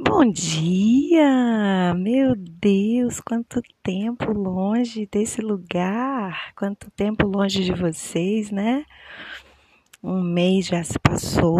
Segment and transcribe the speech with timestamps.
[0.00, 1.92] Bom dia!
[1.96, 8.84] Meu Deus, quanto tempo longe desse lugar, quanto tempo longe de vocês, né?
[10.00, 11.58] Um mês já se passou,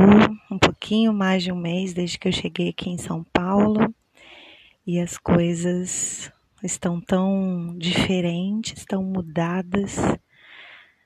[0.48, 3.92] um pouquinho mais de um mês desde que eu cheguei aqui em São Paulo
[4.86, 6.30] e as coisas
[6.62, 9.98] estão tão diferentes, tão mudadas.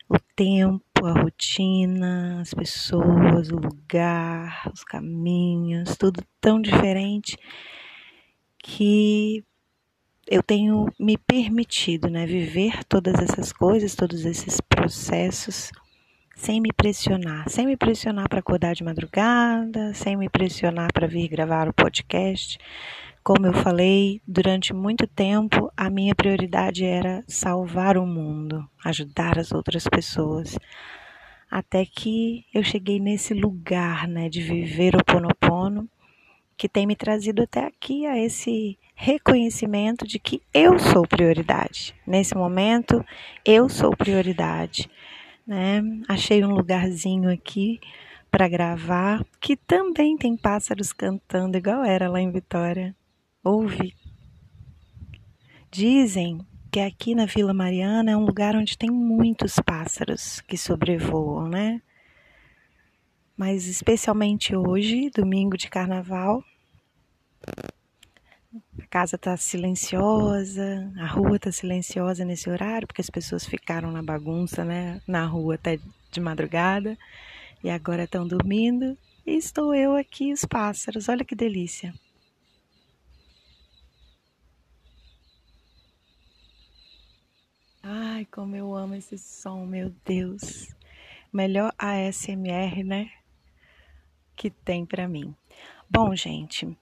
[0.07, 7.37] O tempo, a rotina, as pessoas, o lugar, os caminhos, tudo tão diferente
[8.59, 9.45] que
[10.27, 15.71] eu tenho me permitido, né, viver todas essas coisas, todos esses processos
[16.35, 21.29] sem me pressionar, sem me pressionar para acordar de madrugada, sem me pressionar para vir
[21.29, 22.59] gravar o podcast.
[23.23, 29.53] Como eu falei, durante muito tempo a minha prioridade era salvar o mundo, ajudar as
[29.53, 30.59] outras pessoas.
[31.53, 35.87] Até que eu cheguei nesse lugar, né, de viver o Ponopono,
[36.57, 41.95] que tem me trazido até aqui a esse reconhecimento de que eu sou prioridade.
[42.07, 43.05] Nesse momento,
[43.45, 44.89] eu sou prioridade
[45.47, 45.83] né?
[46.09, 47.81] Achei um lugarzinho aqui
[48.31, 52.95] para gravar que também tem pássaros cantando igual era lá em Vitória.
[53.45, 53.95] Ouve.
[55.71, 56.39] Dizem
[56.73, 61.83] que aqui na Vila Mariana é um lugar onde tem muitos pássaros que sobrevoam, né?
[63.37, 66.43] Mas especialmente hoje, domingo de carnaval,
[68.79, 74.03] a casa está silenciosa, a rua está silenciosa nesse horário, porque as pessoas ficaram na
[74.03, 75.03] bagunça, né?
[75.07, 75.79] Na rua até
[76.11, 76.97] de madrugada
[77.63, 78.97] e agora estão dormindo.
[79.27, 81.93] E estou eu aqui, os pássaros, olha que delícia.
[87.85, 90.69] Ai, como eu amo esse som, meu Deus.
[91.33, 93.11] Melhor ASMR, né?
[94.37, 95.35] Que tem para mim.
[95.91, 96.79] Bom, gente,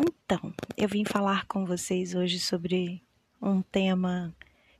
[0.00, 3.02] então, eu vim falar com vocês hoje sobre
[3.42, 4.32] um tema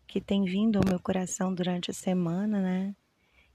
[0.06, 2.94] que tem vindo ao meu coração durante a semana, né?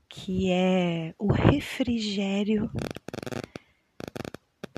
[0.09, 2.69] Que é o refrigério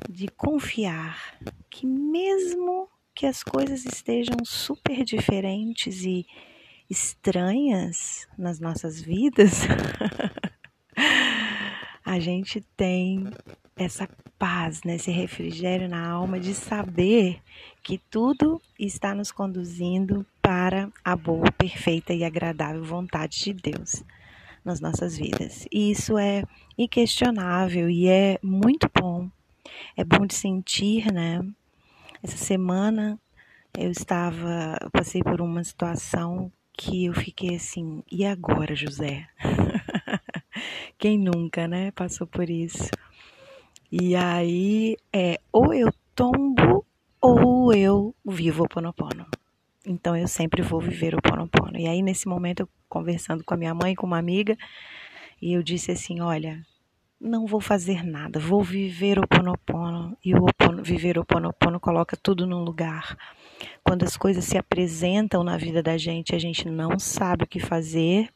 [0.08, 1.36] de confiar
[1.68, 6.28] que mesmo que as coisas estejam super diferentes e
[6.92, 9.62] estranhas nas nossas vidas,
[12.04, 13.30] a gente tem
[13.78, 17.40] essa paz, né, esse refrigério na alma de saber
[17.82, 24.04] que tudo está nos conduzindo para a boa, perfeita e agradável vontade de Deus
[24.66, 25.66] nas nossas vidas.
[25.72, 26.44] E isso é
[26.78, 29.30] inquestionável e é muito bom.
[29.96, 31.42] É bom de sentir, né?
[32.22, 33.18] Essa semana
[33.78, 39.28] eu estava, eu passei por uma situação que eu fiquei assim, e agora, José?
[40.98, 42.90] Quem nunca, né, passou por isso?
[43.92, 46.86] E aí é ou eu tombo
[47.20, 49.26] ou eu vivo o Ponopono.
[49.86, 51.78] Então eu sempre vou viver o Ponopono.
[51.78, 54.58] E aí nesse momento eu conversando com a minha mãe, com uma amiga,
[55.42, 56.62] e eu disse assim, olha,
[57.22, 60.18] não vou fazer nada, vou viver o Ponopono.
[60.26, 63.16] E o opono, viver o Ponopono coloca tudo num lugar.
[63.84, 67.60] Quando as coisas se apresentam na vida da gente, a gente não sabe o que
[67.60, 68.30] fazer,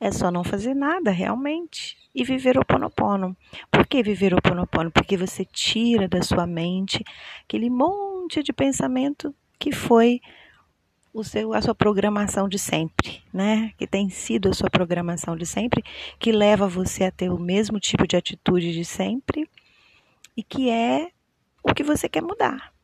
[0.00, 1.96] é só não fazer nada, realmente.
[2.14, 3.36] E viver o ponopono.
[3.70, 4.90] Por que viver o ponopono?
[4.90, 7.02] Porque você tira da sua mente
[7.42, 10.20] aquele monte de pensamento que foi
[11.14, 13.72] o seu, a sua programação de sempre, né?
[13.78, 15.82] Que tem sido a sua programação de sempre,
[16.18, 19.48] que leva você a ter o mesmo tipo de atitude de sempre
[20.36, 21.10] e que é
[21.62, 22.74] o que você quer mudar.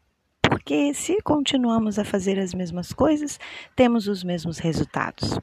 [0.41, 3.39] Porque se continuamos a fazer as mesmas coisas,
[3.75, 5.37] temos os mesmos resultados.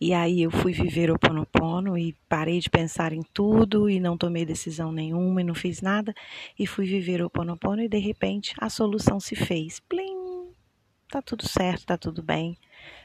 [0.00, 4.16] E aí eu fui viver o Ponopono e parei de pensar em tudo e não
[4.16, 6.14] tomei decisão nenhuma e não fiz nada
[6.56, 9.80] e fui viver o Ponopono e de repente a solução se fez.
[9.80, 10.21] Plim!
[11.12, 12.56] Tá tudo certo, tá tudo bem.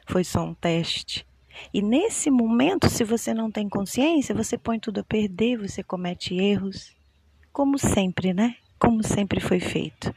[0.07, 1.28] Foi só um teste.
[1.73, 6.34] E nesse momento, se você não tem consciência, você põe tudo a perder, você comete
[6.34, 6.96] erros,
[7.51, 8.56] como sempre, né?
[8.79, 10.16] Como sempre foi feito.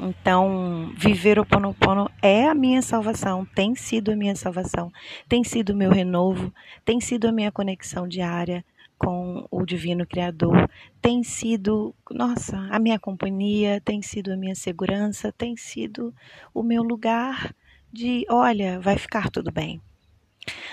[0.00, 4.92] Então, viver o Ponopono é a minha salvação, tem sido a minha salvação,
[5.28, 6.54] tem sido o meu renovo,
[6.84, 8.64] tem sido a minha conexão diária
[8.98, 10.68] com o Divino Criador,
[11.00, 16.12] tem sido, nossa, a minha companhia, tem sido a minha segurança, tem sido
[16.52, 17.54] o meu lugar
[17.92, 19.80] de, olha, vai ficar tudo bem.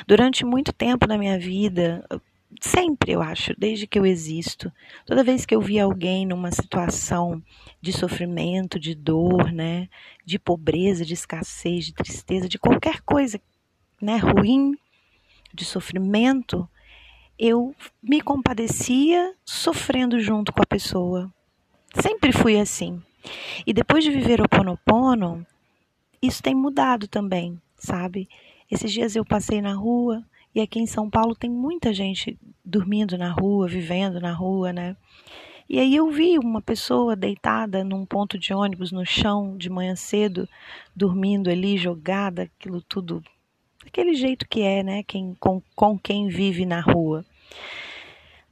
[0.08, 2.04] Durante muito tempo na minha vida,
[2.62, 4.72] sempre eu acho, desde que eu existo,
[5.06, 7.42] toda vez que eu vi alguém numa situação
[7.82, 9.88] de sofrimento, de dor, né,
[10.26, 13.40] de pobreza, de escassez, de tristeza, de qualquer coisa,
[14.02, 14.78] né, ruim,
[15.54, 16.68] de sofrimento,
[17.38, 21.32] eu me compadecia sofrendo junto com a pessoa.
[21.94, 23.02] Sempre fui assim.
[23.66, 25.46] E depois de viver o Ponopono,
[26.22, 28.30] isso tem mudado também, sabe?
[28.70, 30.24] Esses dias eu passei na rua
[30.54, 34.96] e aqui em São Paulo tem muita gente dormindo na rua, vivendo na rua, né?
[35.68, 39.96] E aí eu vi uma pessoa deitada num ponto de ônibus no chão de manhã
[39.96, 40.48] cedo,
[40.96, 43.24] dormindo ali, jogada, aquilo tudo,
[43.86, 45.04] daquele jeito que é, né?
[45.04, 47.24] Quem, com, com quem vive na rua.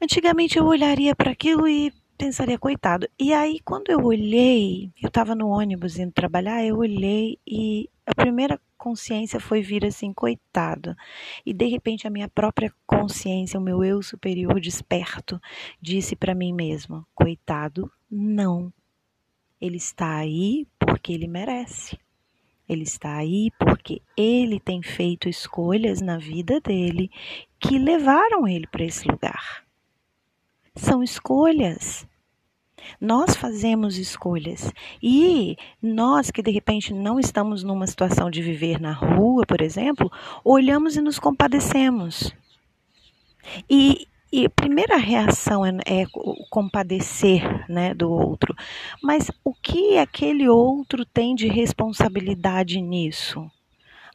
[0.01, 3.07] Antigamente eu olharia para aquilo e pensaria, coitado.
[3.19, 8.13] E aí, quando eu olhei, eu estava no ônibus indo trabalhar, eu olhei e a
[8.13, 10.95] primeira consciência foi vir assim, coitado.
[11.45, 15.41] E de repente a minha própria consciência, o meu eu superior desperto,
[15.81, 18.71] disse para mim mesmo: coitado, não.
[19.59, 21.97] Ele está aí porque ele merece.
[22.67, 27.11] Ele está aí porque ele tem feito escolhas na vida dele
[27.59, 29.63] que levaram ele para esse lugar.
[30.75, 32.07] São escolhas.
[32.99, 34.71] Nós fazemos escolhas.
[35.01, 40.11] E nós que de repente não estamos numa situação de viver na rua, por exemplo,
[40.43, 42.33] olhamos e nos compadecemos.
[43.69, 46.05] E, e a primeira reação é, é
[46.49, 48.55] compadecer né, do outro.
[48.99, 53.47] Mas o que aquele outro tem de responsabilidade nisso?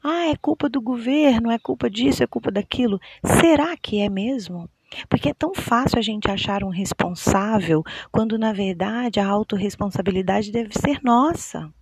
[0.03, 3.01] Ah, é culpa do governo, é culpa disso, é culpa daquilo.
[3.25, 4.69] Será que é mesmo?
[5.09, 10.77] Porque é tão fácil a gente achar um responsável quando, na verdade, a autorresponsabilidade deve
[10.77, 11.73] ser nossa.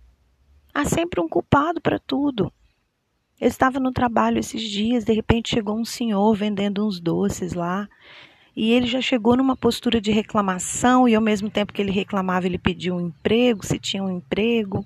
[0.71, 2.53] Há sempre um culpado para tudo.
[3.39, 7.87] Eu estava no trabalho esses dias, de repente chegou um senhor vendendo uns doces lá.
[8.57, 12.47] E ele já chegou numa postura de reclamação, e ao mesmo tempo que ele reclamava,
[12.47, 14.83] ele pediu um emprego, se tinha um emprego.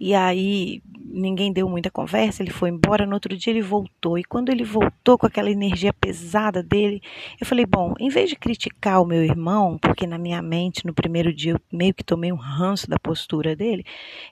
[0.00, 3.06] E aí ninguém deu muita conversa, ele foi embora.
[3.06, 4.18] No outro dia ele voltou.
[4.18, 7.00] E quando ele voltou com aquela energia pesada dele,
[7.40, 10.92] eu falei: bom, em vez de criticar o meu irmão, porque na minha mente, no
[10.92, 13.84] primeiro dia, eu meio que tomei um ranço da postura dele,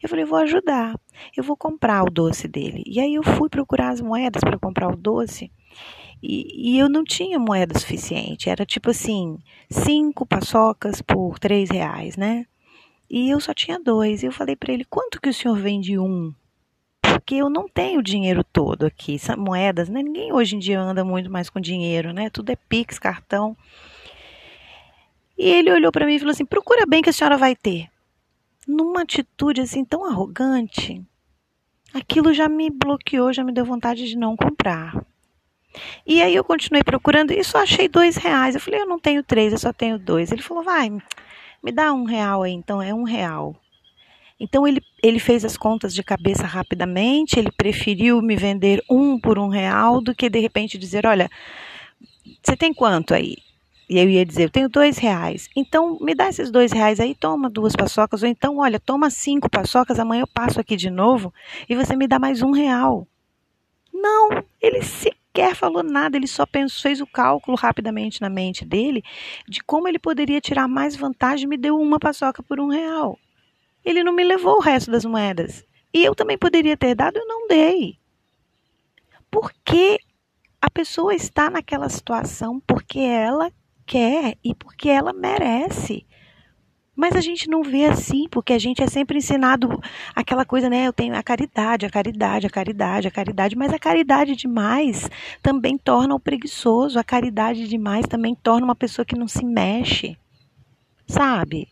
[0.03, 0.99] eu falei: vou ajudar,
[1.37, 2.83] eu vou comprar o doce dele.
[2.85, 5.53] E aí eu fui procurar as moedas para comprar o doce.
[6.23, 8.49] E, e, eu não tinha moeda suficiente.
[8.49, 9.39] Era tipo assim,
[9.71, 12.47] cinco paçocas por três reais, né?
[13.09, 14.23] E eu só tinha dois.
[14.23, 16.35] E eu falei para ele: quanto que o senhor vende um?
[17.01, 19.19] Porque eu não tenho dinheiro todo aqui.
[19.19, 20.03] São moedas, né?
[20.03, 22.31] Ninguém hoje em dia anda muito mais com dinheiro, né?
[22.31, 23.57] Tudo é Pix, cartão.
[25.39, 27.89] E ele olhou para mim e falou assim: procura bem que a senhora vai ter.
[28.67, 31.01] Numa atitude assim tão arrogante,
[31.95, 35.06] aquilo já me bloqueou, já me deu vontade de não comprar.
[36.07, 38.55] E aí eu continuei procurando e só achei dois reais.
[38.55, 40.33] Eu falei, eu não tenho três, eu só tenho dois.
[40.33, 40.91] Ele falou, vai,
[41.63, 43.55] me dá um real aí, então é um real.
[44.39, 49.39] Então ele, ele fez as contas de cabeça rapidamente, ele preferiu me vender um por
[49.39, 51.31] um real do que de repente dizer, olha,
[52.43, 53.37] você tem quanto aí?
[53.89, 55.49] E eu ia dizer, eu tenho dois reais.
[55.55, 58.23] Então, me dá esses dois reais aí, toma duas paçocas.
[58.23, 61.33] Ou então, olha, toma cinco paçocas, amanhã eu passo aqui de novo
[61.69, 63.07] e você me dá mais um real.
[63.95, 68.65] Não, ele se sequer falou nada, ele só pensou, fez o cálculo rapidamente na mente
[68.65, 69.03] dele
[69.47, 73.19] de como ele poderia tirar mais vantagem e me deu uma paçoca por um real.
[73.85, 75.65] Ele não me levou o resto das moedas.
[75.93, 77.99] E eu também poderia ter dado, eu não dei.
[79.31, 79.99] Porque
[80.61, 83.53] a pessoa está naquela situação porque ela
[83.85, 86.07] quer e porque ela merece.
[86.97, 89.79] Mas a gente não vê assim, porque a gente é sempre ensinado
[90.15, 90.87] aquela coisa, né?
[90.87, 95.11] Eu tenho a caridade, a caridade, a caridade, a caridade, mas a caridade demais
[95.43, 100.17] também torna o preguiçoso, a caridade demais também torna uma pessoa que não se mexe.
[101.07, 101.69] Sabe?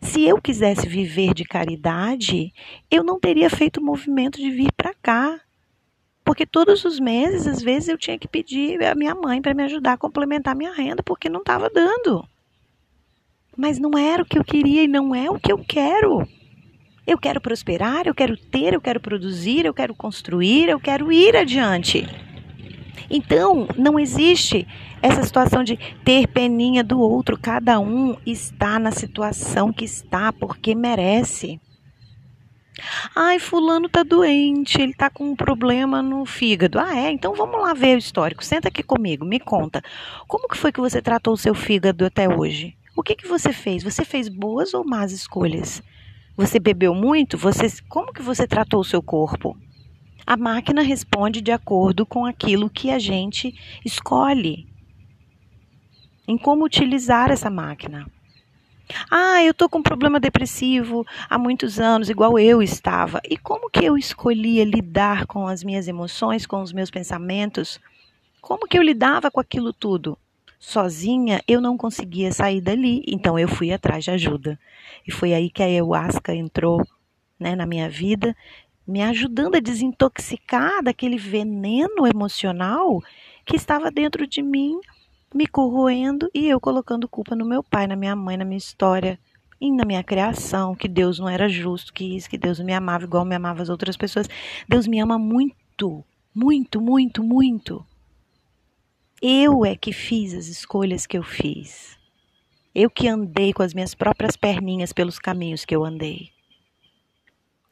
[0.00, 2.50] Se eu quisesse viver de caridade,
[2.90, 5.38] eu não teria feito o movimento de vir para cá.
[6.24, 9.64] Porque todos os meses, às vezes, eu tinha que pedir a minha mãe para me
[9.64, 12.26] ajudar a complementar minha renda, porque não estava dando.
[13.58, 16.24] Mas não era o que eu queria e não é o que eu quero.
[17.04, 21.34] Eu quero prosperar, eu quero ter, eu quero produzir, eu quero construir, eu quero ir
[21.34, 22.06] adiante.
[23.10, 24.64] Então, não existe
[25.02, 27.36] essa situação de ter peninha do outro.
[27.36, 31.60] Cada um está na situação que está porque merece.
[33.16, 36.78] Ai, fulano tá doente, ele tá com um problema no fígado.
[36.78, 37.10] Ah, é?
[37.10, 38.44] Então vamos lá ver o histórico.
[38.44, 39.82] Senta aqui comigo, me conta.
[40.28, 42.78] Como que foi que você tratou o seu fígado até hoje?
[42.98, 43.84] O que, que você fez?
[43.84, 45.80] Você fez boas ou más escolhas?
[46.36, 47.38] Você bebeu muito?
[47.38, 49.56] Você, como que você tratou o seu corpo?
[50.26, 54.66] A máquina responde de acordo com aquilo que a gente escolhe
[56.26, 58.04] em como utilizar essa máquina.
[59.08, 63.20] Ah, eu estou com um problema depressivo há muitos anos, igual eu estava.
[63.30, 67.78] E como que eu escolhia lidar com as minhas emoções, com os meus pensamentos?
[68.40, 70.18] Como que eu lidava com aquilo tudo?
[70.58, 74.58] Sozinha eu não conseguia sair dali, então eu fui atrás de ajuda.
[75.06, 76.82] E foi aí que a ayahuasca entrou
[77.38, 78.36] né, na minha vida,
[78.86, 83.02] me ajudando a desintoxicar daquele veneno emocional
[83.44, 84.80] que estava dentro de mim,
[85.34, 89.18] me corroendo e eu colocando culpa no meu pai, na minha mãe, na minha história
[89.60, 93.04] e na minha criação, que Deus não era justo, que isso, que Deus me amava
[93.04, 94.28] igual me amava as outras pessoas.
[94.68, 97.84] Deus me ama muito, muito, muito, muito.
[99.20, 101.98] Eu é que fiz as escolhas que eu fiz.
[102.72, 106.30] Eu que andei com as minhas próprias perninhas pelos caminhos que eu andei.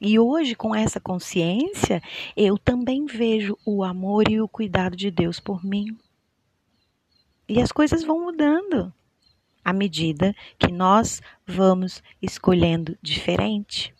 [0.01, 2.03] E hoje, com essa consciência,
[2.37, 5.97] eu também vejo o amor e o cuidado de Deus por mim.
[7.49, 8.93] E as coisas vão mudando
[9.65, 13.95] à medida que nós vamos escolhendo diferente.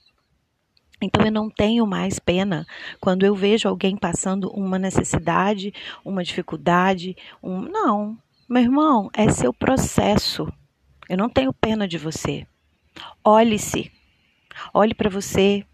[1.01, 2.67] Então eu não tenho mais pena
[3.01, 5.73] quando eu vejo alguém passando uma necessidade,
[6.05, 8.17] uma dificuldade, um não,
[8.49, 10.47] meu irmão, é seu processo.
[11.09, 12.47] Eu não tenho pena de você.
[13.25, 13.91] Olhe-se.
[14.73, 15.65] Olhe para você.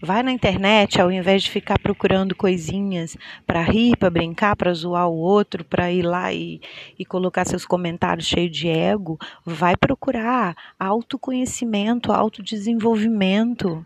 [0.00, 5.08] Vai na internet ao invés de ficar procurando coisinhas para rir, para brincar, para zoar
[5.08, 6.60] o outro, para ir lá e,
[6.98, 9.18] e colocar seus comentários cheios de ego.
[9.44, 13.84] Vai procurar autoconhecimento, autodesenvolvimento.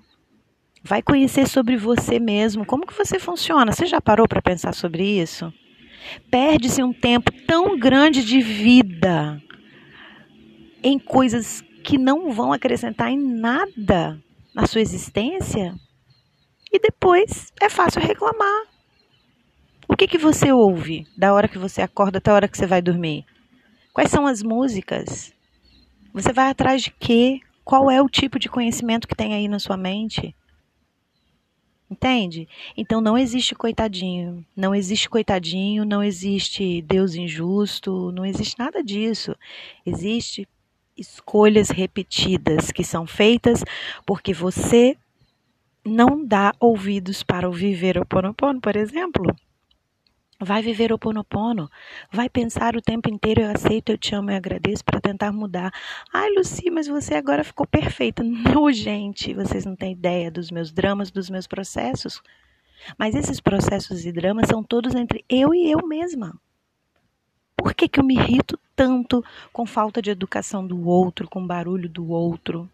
[0.83, 3.73] Vai conhecer sobre você mesmo, como que você funciona.
[3.73, 5.53] Você já parou para pensar sobre isso?
[6.31, 9.43] Perde-se um tempo tão grande de vida
[10.83, 14.23] em coisas que não vão acrescentar em nada
[14.55, 15.75] na sua existência
[16.73, 18.67] e depois é fácil reclamar.
[19.89, 22.67] O que, que você ouve da hora que você acorda até a hora que você
[22.67, 23.25] vai dormir?
[23.93, 25.33] Quais são as músicas?
[26.13, 27.41] Você vai atrás de quê?
[27.65, 30.35] Qual é o tipo de conhecimento que tem aí na sua mente?
[31.91, 32.47] Entende?
[32.77, 39.35] Então não existe coitadinho, não existe coitadinho, não existe Deus injusto, não existe nada disso.
[39.87, 40.47] Existe
[40.97, 43.65] escolhas repetidas que são feitas
[44.05, 44.97] porque você
[45.85, 49.35] não dá ouvidos para o viver o ponopono, por exemplo.
[50.41, 51.69] Vai viver o ponopono,
[52.13, 55.73] vai pensar o tempo inteiro eu aceito, eu te amo, eu agradeço para tentar mudar.
[56.15, 58.23] Ai, Luci, mas você agora ficou perfeita.
[58.23, 62.23] Não, gente, vocês não têm ideia dos meus dramas, dos meus processos.
[62.97, 66.41] Mas esses processos e dramas são todos entre eu e eu mesma.
[67.57, 71.89] Por que, que eu me irrito tanto com falta de educação do outro, com barulho
[71.89, 72.71] do outro?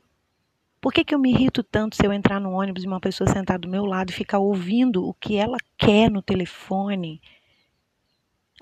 [0.83, 3.27] Por que, que eu me irrito tanto se eu entrar no ônibus e uma pessoa
[3.31, 7.23] sentar do meu lado e ficar ouvindo o que ela quer no telefone?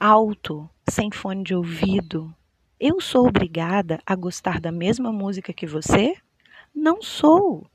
[0.03, 2.35] Alto, sem fone de ouvido.
[2.81, 6.17] Eu sou obrigada a gostar da mesma música que você?
[6.75, 7.71] Não sou.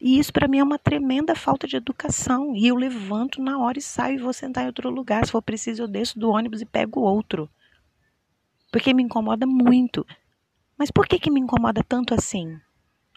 [0.00, 2.54] E isso para mim é uma tremenda falta de educação.
[2.54, 5.26] E eu levanto na hora e saio e vou sentar em outro lugar.
[5.26, 7.50] Se for preciso, eu desço do ônibus e pego outro.
[8.70, 10.06] Porque me incomoda muito.
[10.78, 12.56] Mas por que, que me incomoda tanto assim?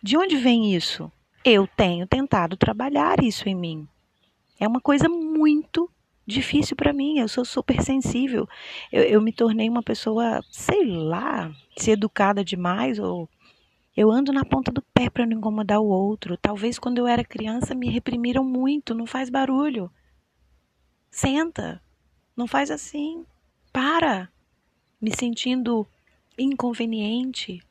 [0.02, 1.12] De onde vem isso?
[1.46, 3.88] Eu tenho tentado trabalhar isso em mim.
[4.60, 5.88] É uma coisa muito
[6.32, 7.20] difícil para mim.
[7.20, 8.48] Eu sou super sensível.
[8.92, 13.30] Eu, eu, me tornei uma pessoa, sei lá, se educada demais ou
[13.96, 16.38] eu ando na ponta do pé para não incomodar o outro.
[16.38, 18.96] Talvez quando eu era criança me reprimiram muito.
[18.96, 19.92] Não faz barulho.
[21.10, 21.82] Senta.
[22.36, 23.26] Não faz assim.
[23.72, 24.30] Para.
[25.00, 25.86] Me sentindo
[26.38, 27.62] inconveniente.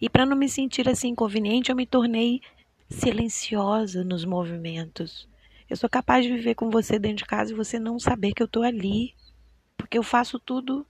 [0.00, 2.40] E para não me sentir assim inconveniente, eu me tornei
[2.88, 5.28] silenciosa nos movimentos.
[5.70, 8.42] Eu sou capaz de viver com você dentro de casa e você não saber que
[8.42, 9.14] eu estou ali.
[9.76, 10.84] Porque eu faço tudo,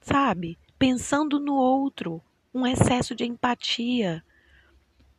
[0.00, 0.56] sabe?
[0.78, 2.22] Pensando no outro.
[2.54, 4.24] Um excesso de empatia.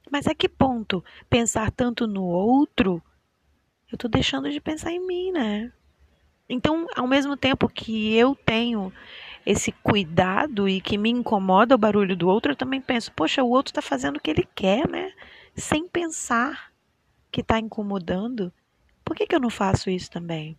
[0.10, 3.03] Mas a que ponto pensar tanto no outro,
[3.91, 5.74] eu estou deixando de pensar em mim, né?
[6.48, 8.94] Então, ao mesmo tempo que eu tenho
[9.46, 13.50] esse cuidado e que me incomoda o barulho do outro, eu também penso, poxa, o
[13.50, 15.12] outro está fazendo o que ele quer, né?
[15.53, 16.72] Sem pensar
[17.30, 18.53] que está incomodando.
[19.12, 20.58] Por que, que eu não faço isso também?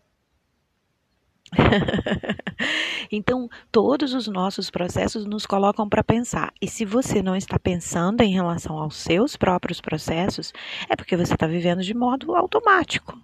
[3.10, 6.52] então, todos os nossos processos nos colocam para pensar.
[6.60, 10.52] E se você não está pensando em relação aos seus próprios processos,
[10.86, 13.18] é porque você está vivendo de modo automático.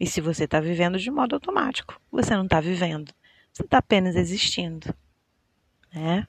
[0.00, 3.12] E se você está vivendo de modo automático, você não está vivendo.
[3.52, 4.92] Você está apenas existindo.
[5.94, 6.26] Né?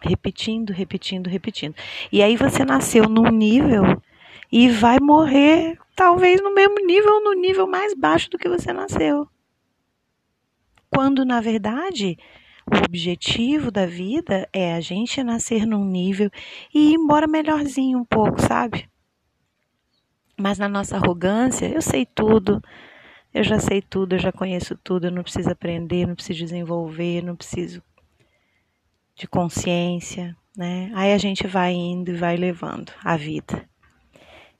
[0.00, 1.74] Repetindo, repetindo, repetindo.
[2.12, 4.00] E aí você nasceu num nível
[4.50, 8.72] e vai morrer talvez no mesmo nível ou no nível mais baixo do que você
[8.72, 9.28] nasceu.
[10.90, 12.18] Quando, na verdade,
[12.70, 16.30] o objetivo da vida é a gente nascer num nível
[16.74, 18.88] e ir embora melhorzinho um pouco, sabe?
[20.38, 22.62] Mas na nossa arrogância, eu sei tudo,
[23.32, 27.22] eu já sei tudo, eu já conheço tudo, eu não preciso aprender, não preciso desenvolver,
[27.22, 27.82] não preciso
[29.14, 30.90] de consciência, né?
[30.94, 33.68] Aí a gente vai indo e vai levando a vida.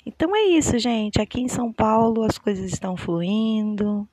[0.09, 1.21] Então é isso, gente.
[1.21, 4.09] Aqui em São Paulo as coisas estão fluindo.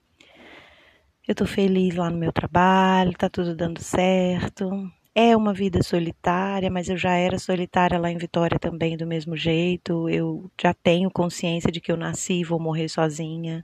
[1.28, 4.92] Eu tô feliz lá no meu trabalho, tá tudo dando certo.
[5.14, 9.38] É uma vida solitária, mas eu já era solitária lá em Vitória também do mesmo
[9.38, 10.10] jeito.
[10.10, 13.64] Eu já tenho consciência de que eu nasci e vou morrer sozinha.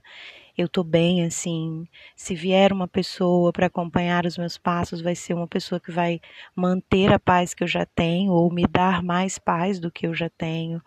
[0.56, 1.84] Eu tô bem assim.
[2.14, 6.20] Se vier uma pessoa para acompanhar os meus passos, vai ser uma pessoa que vai
[6.54, 10.14] manter a paz que eu já tenho ou me dar mais paz do que eu
[10.14, 10.80] já tenho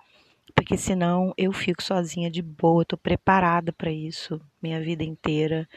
[0.55, 5.67] porque senão eu fico sozinha de boa, estou preparada para isso minha vida inteira.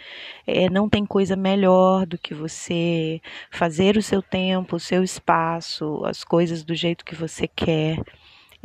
[0.47, 6.05] É, não tem coisa melhor do que você fazer o seu tempo, o seu espaço,
[6.05, 7.99] as coisas do jeito que você quer.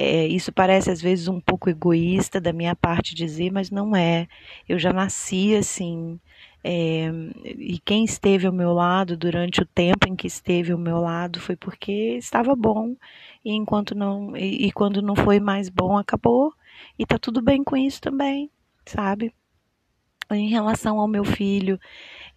[0.03, 4.27] É, isso parece às vezes um pouco egoísta da minha parte dizer, mas não é.
[4.67, 6.19] Eu já nasci assim.
[6.63, 7.11] É,
[7.45, 11.39] e quem esteve ao meu lado durante o tempo em que esteve ao meu lado
[11.39, 12.95] foi porque estava bom
[13.43, 16.53] e enquanto não e, e quando não foi mais bom acabou
[16.99, 18.49] e tá tudo bem com isso também,
[18.85, 19.33] sabe?
[20.31, 21.79] Em relação ao meu filho,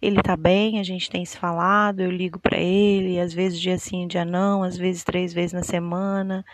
[0.01, 3.77] ele tá bem, a gente tem se falado, eu ligo para ele, às vezes dia
[3.77, 6.45] sim, dia não, às vezes três vezes na semana.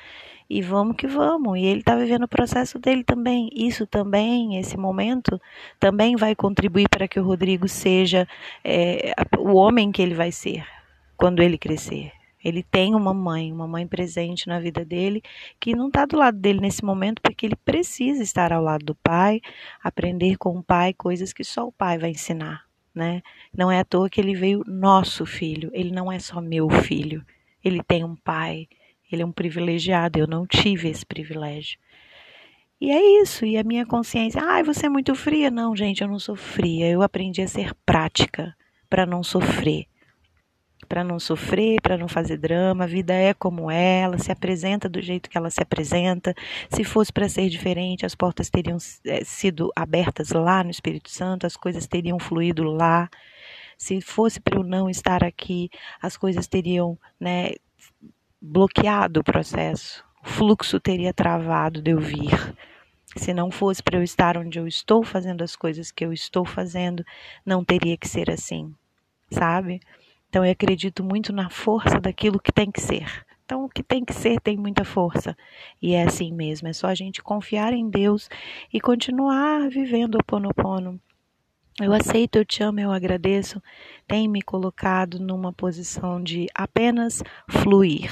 [0.53, 1.57] E vamos que vamos.
[1.57, 3.49] E ele tá vivendo o processo dele também.
[3.55, 5.39] Isso também, esse momento,
[5.79, 8.27] também vai contribuir para que o Rodrigo seja
[8.61, 10.65] é, o homem que ele vai ser
[11.15, 12.11] quando ele crescer.
[12.43, 15.23] Ele tem uma mãe, uma mãe presente na vida dele,
[15.57, 18.95] que não está do lado dele nesse momento, porque ele precisa estar ao lado do
[18.95, 19.39] pai,
[19.81, 22.65] aprender com o pai coisas que só o pai vai ensinar.
[22.93, 23.21] Né?
[23.55, 27.23] Não é à toa que ele veio nosso filho, ele não é só meu filho.
[27.63, 28.67] Ele tem um pai,
[29.15, 31.77] ele é um privilegiado, eu não tive esse privilégio.
[32.79, 35.51] E é isso, e a minha consciência, ai, ah, você é muito fria.
[35.51, 38.55] Não, gente, eu não sou fria, eu aprendi a ser prática
[38.89, 39.85] para não sofrer
[40.91, 42.83] para não sofrer, para não fazer drama.
[42.83, 46.35] A vida é como é, ela se apresenta do jeito que ela se apresenta.
[46.69, 51.47] Se fosse para ser diferente, as portas teriam é, sido abertas lá no Espírito Santo,
[51.47, 53.09] as coisas teriam fluído lá.
[53.77, 55.69] Se fosse para eu não estar aqui,
[56.01, 57.51] as coisas teriam né,
[58.41, 60.03] bloqueado o processo.
[60.23, 62.55] O fluxo teria travado de eu vir.
[63.15, 66.45] Se não fosse para eu estar onde eu estou fazendo as coisas que eu estou
[66.45, 67.05] fazendo,
[67.45, 68.73] não teria que ser assim,
[69.29, 69.81] sabe?
[70.29, 73.25] Então eu acredito muito na força daquilo que tem que ser.
[73.51, 75.35] Então, o que tem que ser tem muita força.
[75.81, 76.69] E é assim mesmo.
[76.69, 78.29] É só a gente confiar em Deus
[78.71, 80.97] e continuar vivendo o Ponopono.
[81.81, 83.61] Eu aceito, eu te amo, eu agradeço.
[84.07, 88.11] Tem me colocado numa posição de apenas fluir.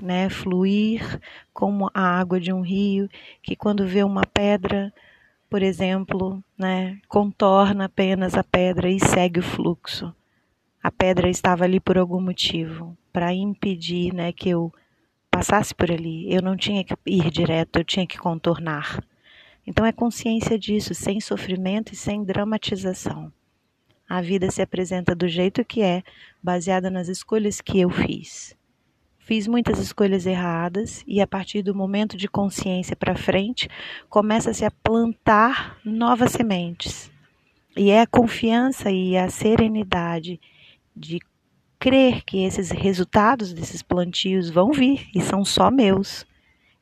[0.00, 0.28] Né?
[0.28, 1.20] Fluir
[1.52, 3.08] como a água de um rio,
[3.42, 4.92] que quando vê uma pedra,
[5.50, 10.14] por exemplo, né, contorna apenas a pedra e segue o fluxo
[10.82, 14.72] a pedra estava ali por algum motivo, para impedir né, que eu
[15.30, 16.32] passasse por ali.
[16.32, 19.02] Eu não tinha que ir direto, eu tinha que contornar.
[19.68, 23.30] Então é consciência disso, sem sofrimento e sem dramatização.
[24.08, 26.02] A vida se apresenta do jeito que é,
[26.42, 28.56] baseada nas escolhas que eu fiz.
[29.18, 33.68] Fiz muitas escolhas erradas e a partir do momento de consciência para frente,
[34.08, 37.10] começa-se a plantar novas sementes.
[37.76, 40.40] E é a confiança e a serenidade
[40.96, 41.20] de
[41.78, 46.24] crer que esses resultados desses plantios vão vir e são só meus,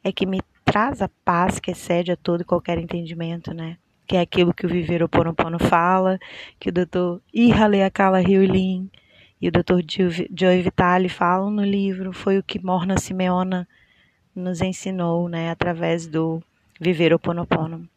[0.05, 0.41] é que me
[0.77, 3.79] traz a paz que excede a todo e qualquer entendimento, né?
[4.07, 6.19] Que é aquilo que o Viver Oponopono fala,
[6.61, 7.19] que o Dr.
[7.33, 8.91] Ihaleakala Hyulin
[9.41, 9.81] e o Dr.
[9.89, 13.67] Joy Vitale falam no livro, foi o que Morna Simeona
[14.35, 16.43] nos ensinou, né, através do
[16.79, 17.89] Viver Oponopono.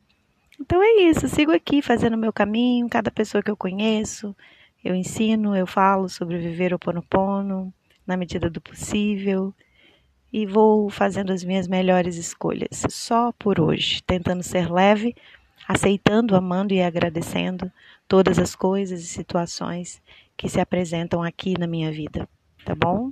[0.57, 4.33] Então é isso, sigo aqui fazendo o meu caminho, cada pessoa que eu conheço,
[4.81, 7.73] eu ensino, eu falo sobre viver o Ponopono
[8.07, 9.53] na medida do possível
[10.31, 15.15] e vou fazendo as minhas melhores escolhas, só por hoje, tentando ser leve,
[15.67, 17.71] aceitando, amando e agradecendo
[18.07, 20.01] todas as coisas e situações
[20.37, 22.27] que se apresentam aqui na minha vida,
[22.65, 23.11] tá bom?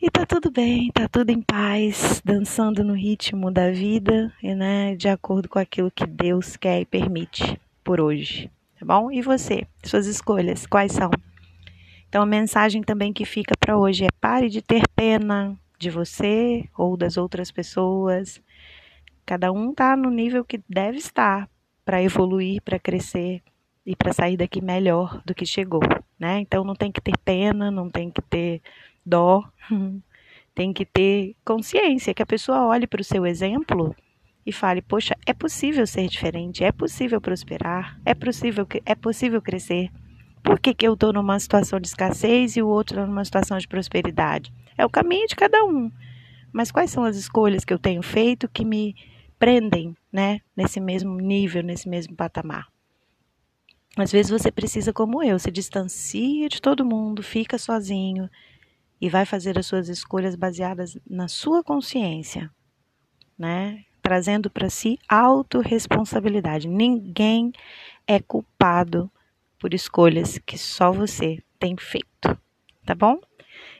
[0.00, 4.94] E tá tudo bem, tá tudo em paz, dançando no ritmo da vida, e, né,
[4.94, 9.10] de acordo com aquilo que Deus quer e permite por hoje tá bom?
[9.10, 9.66] E você?
[9.82, 11.10] Suas escolhas, quais são?
[12.08, 16.68] Então a mensagem também que fica para hoje é pare de ter pena de você
[16.76, 18.42] ou das outras pessoas.
[19.24, 21.48] Cada um tá no nível que deve estar
[21.84, 23.42] para evoluir, para crescer
[23.84, 25.82] e para sair daqui melhor do que chegou,
[26.18, 26.40] né?
[26.40, 28.60] Então não tem que ter pena, não tem que ter
[29.04, 29.44] dó,
[30.54, 33.94] tem que ter consciência que a pessoa olhe para o seu exemplo
[34.44, 39.90] e fale: poxa, é possível ser diferente, é possível prosperar, é possível, é possível crescer.
[40.46, 43.66] Por que, que eu estou numa situação de escassez e o outro numa situação de
[43.66, 44.54] prosperidade?
[44.78, 45.90] É o caminho de cada um.
[46.52, 48.94] Mas quais são as escolhas que eu tenho feito que me
[49.40, 52.68] prendem né, nesse mesmo nível, nesse mesmo patamar?
[53.96, 58.30] Às vezes você precisa, como eu, se distancia de todo mundo, fica sozinho
[59.00, 62.48] e vai fazer as suas escolhas baseadas na sua consciência,
[63.36, 63.82] né?
[64.00, 66.68] Trazendo para si autorresponsabilidade.
[66.68, 67.50] Ninguém
[68.06, 69.10] é culpado
[69.58, 72.38] por escolhas que só você tem feito,
[72.84, 73.18] tá bom?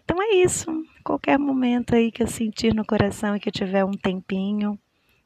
[0.04, 0.66] Então é isso.
[1.04, 4.78] Qualquer momento aí que eu sentir no coração e que eu tiver um tempinho,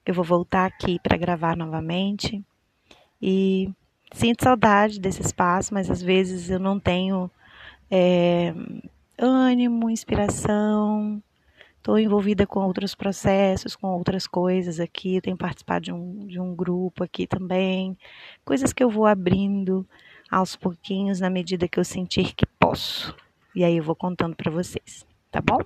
[0.04, 2.44] eu vou voltar aqui para gravar novamente.
[3.20, 3.70] E
[4.12, 7.30] sinto saudade desse espaço, mas às vezes eu não tenho
[7.90, 8.54] é,
[9.18, 11.22] ânimo, inspiração.
[11.76, 15.16] Estou envolvida com outros processos, com outras coisas aqui.
[15.16, 17.96] Eu tenho participado de um, de um grupo aqui também.
[18.44, 19.86] Coisas que eu vou abrindo
[20.30, 23.14] aos pouquinhos na medida que eu sentir que posso.
[23.54, 25.58] E aí eu vou contando para vocês, tá bom?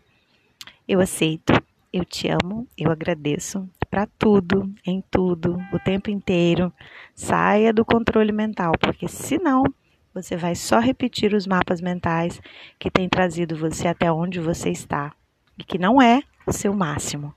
[0.89, 1.53] Eu aceito,
[1.93, 6.73] eu te amo, eu agradeço para tudo, em tudo, o tempo inteiro.
[7.15, 9.65] Saia do controle mental, porque senão
[10.13, 12.41] você vai só repetir os mapas mentais
[12.79, 15.13] que têm trazido você até onde você está
[15.59, 17.35] e que não é o seu máximo.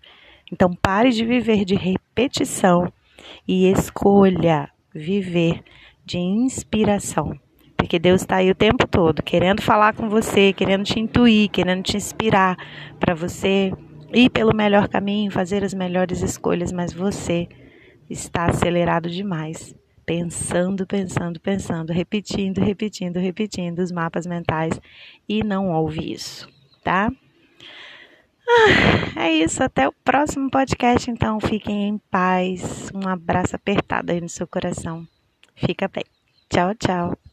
[0.52, 2.92] Então pare de viver de repetição
[3.48, 5.64] e escolha viver
[6.08, 7.38] de inspiração.
[7.76, 11.84] Porque Deus está aí o tempo todo, querendo falar com você, querendo te intuir, querendo
[11.84, 12.58] te inspirar
[13.00, 13.72] para você
[14.14, 17.48] ir pelo melhor caminho, fazer as melhores escolhas, mas você
[18.10, 24.80] está acelerado demais, pensando, pensando, pensando, repetindo, repetindo, repetindo os mapas mentais
[25.28, 26.50] e não ouve isso,
[26.84, 27.12] tá?
[28.50, 32.90] Ah, é isso, até o próximo podcast, então fiquem em paz.
[32.96, 35.06] Um abraço apertado aí no seu coração.
[35.58, 36.06] Fica bem.
[36.50, 37.27] Tchau, tchau.